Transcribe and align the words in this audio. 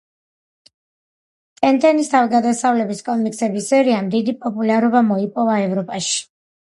ტენტენის 1.65 2.09
თავგადასავლების 2.13 3.05
კომიქსების 3.09 3.69
სერიამ 3.75 4.09
დიდი 4.17 4.35
პოპულარობა 4.47 5.03
მოიპოვა 5.11 5.61
ევროპაში. 5.67 6.19